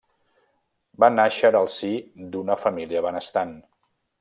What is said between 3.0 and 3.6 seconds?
benestant.